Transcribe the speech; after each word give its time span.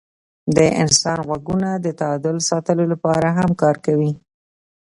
د 0.55 0.57
انسان 0.81 1.17
غوږونه 1.27 1.69
د 1.85 1.87
تعادل 1.99 2.35
ساتلو 2.49 2.83
لپاره 2.93 3.27
هم 3.37 3.49
کار 3.61 3.75
کوي. 3.85 4.11